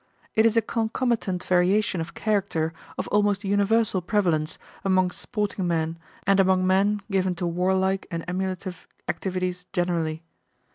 It 0.33 0.47
is 0.47 0.57
a 0.57 0.63
concomitant 0.63 1.43
variation 1.43 2.01
of 2.01 2.15
character 2.15 2.73
of 2.97 3.07
almost 3.09 3.43
universal 3.43 4.01
prevalence 4.01 4.57
among 4.83 5.11
sporting 5.11 5.67
men 5.67 5.99
and 6.25 6.39
among 6.39 6.65
men 6.65 7.03
given 7.11 7.35
to 7.35 7.45
warlike 7.45 8.07
and 8.09 8.25
emulative 8.27 8.87
activities 9.07 9.67
generally. 9.73 10.23